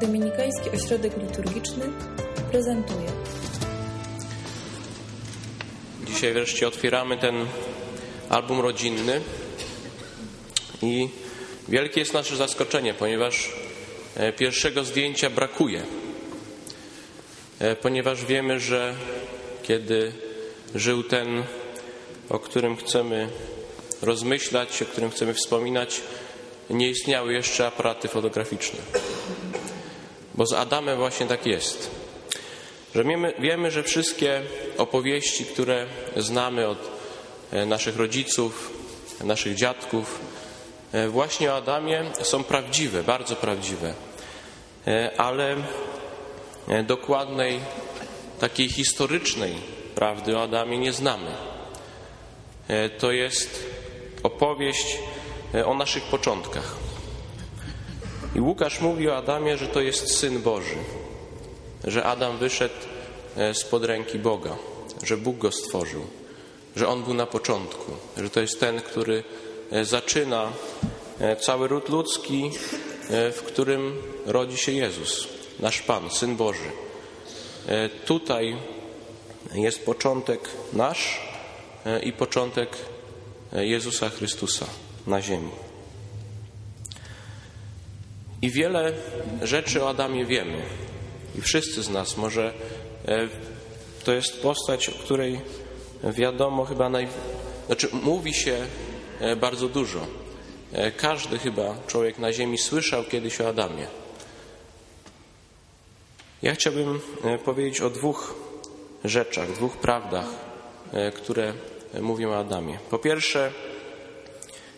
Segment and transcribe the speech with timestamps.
[0.00, 1.92] Dominikański Ośrodek Liturgiczny
[2.50, 3.06] prezentuje.
[6.06, 7.46] Dzisiaj wreszcie otwieramy ten
[8.28, 9.20] album rodzinny
[10.82, 11.08] i
[11.68, 13.52] wielkie jest nasze zaskoczenie, ponieważ
[14.16, 15.82] e, pierwszego zdjęcia brakuje.
[17.58, 18.94] E, ponieważ wiemy, że
[19.62, 20.12] kiedy
[20.74, 21.44] żył ten,
[22.28, 23.28] o którym chcemy
[24.02, 26.00] rozmyślać, o którym chcemy wspominać,
[26.70, 28.78] nie istniały jeszcze aparaty fotograficzne.
[30.38, 31.90] Bo z Adamem właśnie tak jest.
[32.94, 34.42] Że wiemy, wiemy, że wszystkie
[34.76, 36.78] opowieści, które znamy od
[37.52, 38.72] e, naszych rodziców,
[39.24, 40.20] naszych dziadków,
[40.92, 43.94] e, właśnie o Adamie są prawdziwe, bardzo prawdziwe.
[44.86, 45.56] E, ale
[46.84, 47.60] dokładnej,
[48.40, 49.54] takiej historycznej
[49.94, 51.30] prawdy o Adamie nie znamy.
[52.98, 53.66] To jest
[54.22, 54.98] opowieść
[55.64, 56.87] o naszych początkach.
[58.34, 60.76] I Łukasz mówi o Adamie, że to jest syn Boży,
[61.84, 62.74] że Adam wyszedł
[63.52, 64.56] spod ręki Boga,
[65.02, 66.06] że Bóg go stworzył,
[66.76, 69.24] że on był na początku, że to jest ten, który
[69.82, 70.52] zaczyna
[71.40, 72.50] cały ród ludzki,
[73.10, 75.28] w którym rodzi się Jezus,
[75.60, 76.70] nasz Pan, Syn Boży.
[78.04, 78.56] Tutaj
[79.54, 80.40] jest początek
[80.72, 81.20] nasz
[82.02, 82.76] i początek
[83.52, 84.66] Jezusa Chrystusa
[85.06, 85.67] na ziemi.
[88.42, 88.92] I wiele
[89.42, 90.62] rzeczy o Adamie wiemy.
[91.38, 92.52] I wszyscy z nas, może
[93.08, 93.28] e,
[94.04, 95.40] to jest postać, o której
[96.04, 97.08] wiadomo chyba naj...
[97.66, 98.66] Znaczy, mówi się
[99.20, 100.06] e, bardzo dużo.
[100.72, 103.86] E, każdy chyba człowiek na ziemi słyszał kiedyś o Adamie.
[106.42, 107.00] Ja chciałbym
[107.44, 108.34] powiedzieć o dwóch
[109.04, 110.26] rzeczach, dwóch prawdach,
[111.16, 111.52] które
[112.00, 112.78] mówią o Adamie.
[112.90, 113.52] Po pierwsze,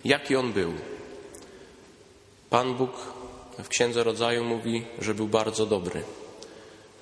[0.04, 0.72] jaki on był.
[2.50, 2.90] Pan Bóg
[3.58, 6.02] w Księdze Rodzaju mówi, że był bardzo dobry,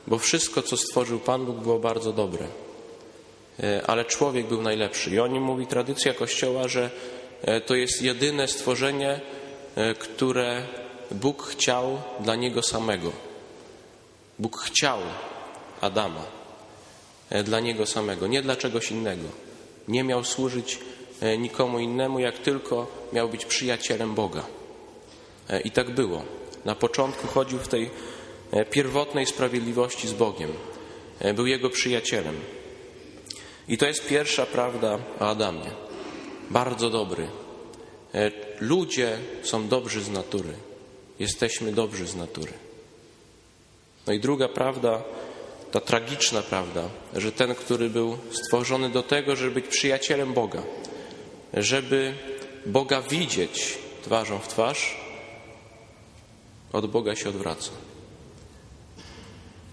[0.06, 2.46] bo wszystko, co stworzył Pan Bóg, było bardzo dobre.
[3.62, 5.10] E, ale człowiek był najlepszy.
[5.10, 6.90] I o nim mówi tradycja Kościoła, że
[7.42, 9.20] e, to jest jedyne stworzenie,
[9.76, 10.62] e, które
[11.10, 13.12] Bóg chciał dla niego samego.
[14.38, 14.98] Bóg chciał
[15.80, 16.24] Adama
[17.44, 19.28] dla niego samego, nie dla czegoś innego.
[19.88, 20.78] Nie miał służyć
[21.38, 24.57] nikomu innemu, jak tylko miał być przyjacielem Boga.
[25.64, 26.22] I tak było.
[26.64, 27.90] Na początku chodził w tej
[28.50, 30.52] e, pierwotnej sprawiedliwości z Bogiem.
[31.20, 32.34] E, był jego przyjacielem.
[33.68, 35.70] I to jest pierwsza prawda o Adamie.
[36.50, 37.28] Bardzo dobry.
[38.14, 40.52] E, ludzie są dobrzy z natury.
[41.18, 42.52] Jesteśmy dobrzy z natury.
[44.06, 45.02] No i druga prawda,
[45.72, 50.62] ta tragiczna prawda, że ten, który był stworzony do tego, żeby być przyjacielem Boga,
[51.54, 52.14] żeby
[52.66, 55.07] Boga widzieć twarzą w twarz,
[56.72, 57.70] od Boga się odwraca.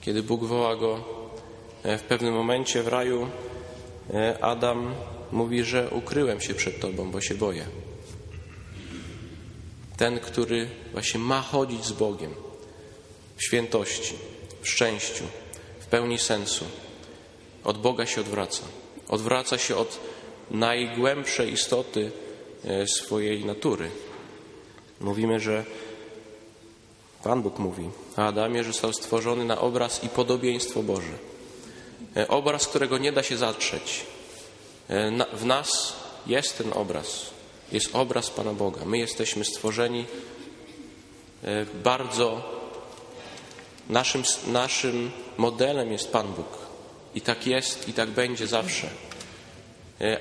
[0.01, 1.03] Kiedy Bóg woła go
[1.83, 3.27] e, w pewnym momencie w raju,
[4.13, 4.95] e, Adam
[5.31, 7.65] mówi, że ukryłem się przed Tobą, bo się boję.
[9.97, 12.33] Ten, który właśnie ma chodzić z Bogiem
[13.37, 14.13] w świętości,
[14.61, 15.23] w szczęściu,
[15.79, 16.65] w pełni sensu,
[17.63, 18.63] od Boga się odwraca.
[19.07, 19.99] Odwraca się od
[20.51, 22.11] najgłębszej istoty
[22.65, 23.89] e, swojej natury.
[25.01, 25.65] Mówimy, że
[27.25, 31.17] Pan Bóg mówi o Adamie, że został stworzony na obraz i podobieństwo Boże.
[32.17, 34.05] E, obraz, którego nie da się zatrzeć.
[34.89, 35.93] E, w nas
[36.27, 37.29] jest ten obraz.
[37.71, 38.85] Jest obraz Pana Boga.
[38.85, 40.05] My jesteśmy stworzeni
[41.43, 42.41] e, bardzo.
[43.89, 46.57] Naszym, naszym modelem jest Pan Bóg.
[47.15, 48.89] I tak jest, i tak będzie zawsze.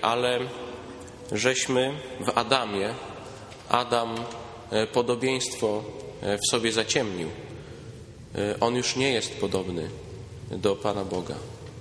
[0.03, 0.41] Ale
[1.33, 2.95] żeśmy w Adamie,
[3.69, 4.15] Adam
[4.93, 5.83] podobieństwo
[6.25, 7.29] w sobie zaciemnił.
[8.35, 9.89] E, on już nie jest podobny
[10.51, 11.35] do Pana Boga.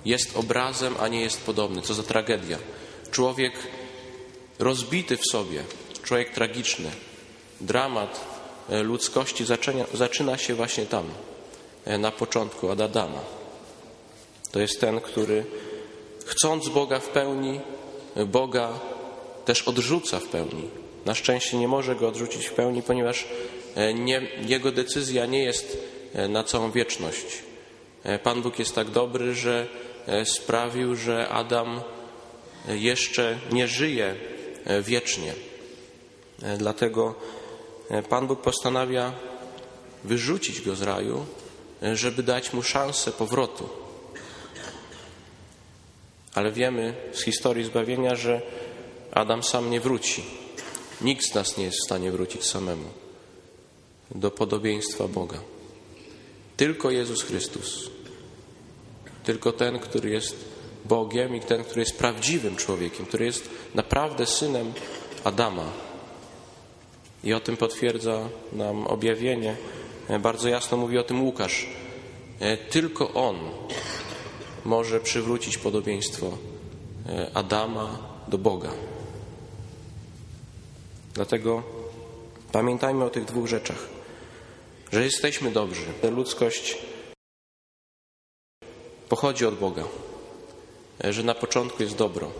[0.04, 1.82] Jest obrazem, a nie jest podobny.
[1.82, 2.58] Co za tragedia.
[3.10, 3.52] Człowiek
[4.58, 5.62] rozbity w sobie,
[6.02, 6.90] człowiek tragiczny.
[7.60, 8.20] Dramat
[8.70, 9.44] e, ludzkości
[9.94, 11.04] zaczyna, się właśnie tam,
[11.98, 13.20] na początku, od Adama.
[14.50, 15.44] To jest ten, który
[16.26, 17.60] chcąc Boga w pełni,
[18.26, 18.68] Boga
[19.44, 20.70] też odrzuca w pełni.
[21.06, 23.53] Na szczęście nie może go odrzucić w pełni, ponieważ E,
[23.94, 25.78] nie, jego decyzja nie jest
[26.14, 27.26] e, na całą wieczność.
[28.04, 29.66] E, Pan Bóg jest tak dobry, że
[30.24, 31.80] sprawił, że Adam
[32.68, 34.14] jeszcze nie żyje
[34.82, 35.34] wiecznie.
[36.58, 37.14] Dlatego
[38.08, 39.12] Pan Bóg postanawia
[40.04, 41.26] wyrzucić go z raju,
[41.92, 43.68] żeby dać mu szansę powrotu.
[46.34, 48.42] Ale wiemy z historii zbawienia, że
[49.12, 50.24] Adam sam nie wróci.
[51.00, 53.03] Nikt z nas nie jest w stanie wrócić samemu
[54.10, 55.38] do podobieństwa Boga.
[56.56, 57.90] Tylko Jezus Chrystus.
[59.24, 60.36] Tylko ten, który jest
[60.84, 64.72] Bogiem i ten, który jest prawdziwym człowiekiem, który jest naprawdę synem
[65.24, 65.70] Adama.
[67.24, 69.56] I o tym potwierdza nam objawienie.
[70.20, 71.66] Bardzo jasno mówi o tym Łukasz.
[72.70, 73.36] Tylko on
[74.64, 76.38] może przywrócić podobieństwo
[77.34, 77.98] Adama
[78.28, 78.70] do Boga.
[81.14, 81.62] Dlatego
[82.54, 83.88] pamiętajmy o tych dwóch rzeczach,
[84.92, 85.86] że jesteśmy dobrzy.
[86.02, 86.78] Ludzkość
[89.08, 89.84] pochodzi od Boga,
[91.04, 92.30] że na początku jest dobro,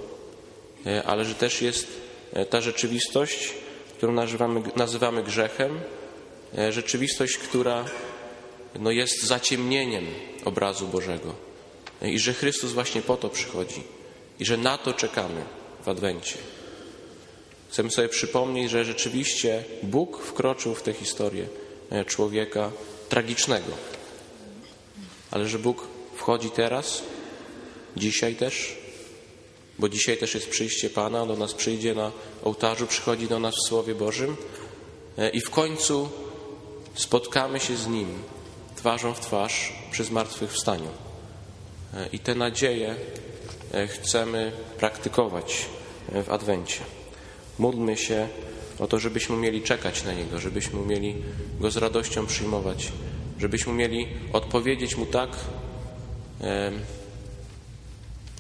[1.05, 1.87] ale że też jest
[2.51, 3.55] ta rzeczywistość,
[3.97, 5.81] którą nazywamy, nazywamy grzechem,
[6.71, 7.85] rzeczywistość, która
[8.79, 10.07] no, jest zaciemnieniem
[10.45, 11.35] obrazu Bożego
[12.03, 13.83] i że Chrystus właśnie po to przychodzi
[14.41, 15.45] i że na to czekamy
[15.85, 16.39] w Adwencie.
[17.75, 21.47] Chcemy sobie przypomnieć, że rzeczywiście Bóg wkroczył w tę historię
[21.91, 22.71] e, człowieka
[23.09, 23.73] tragicznego,
[25.31, 27.03] ale że Bóg wchodzi teraz,
[27.97, 28.79] dzisiaj też,
[29.79, 32.13] bo dzisiaj też jest przyjście Pana, do nas przyjdzie na
[32.45, 34.37] ołtarzu, przychodzi do nas w Słowie Bożym
[35.19, 36.09] e, i w końcu
[36.95, 38.23] spotkamy się z Nim
[38.77, 40.91] twarzą w twarz przy zmartwychwstaniu.
[41.95, 42.97] E, I te nadzieje
[43.89, 45.67] chcemy praktykować
[46.25, 47.04] w Adwencie.
[47.59, 48.29] Módlmy się
[48.79, 51.15] o to, żebyśmy mieli czekać na Niego, żebyśmy mieli
[51.61, 52.93] Go z radością przyjmować,
[53.39, 55.31] żebyśmy mieli odpowiedzieć Mu tak
[56.41, 56.73] e,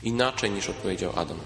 [0.02, 1.38] inaczej niż odpowiedział Adam.